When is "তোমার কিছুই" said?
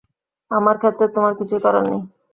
1.15-1.63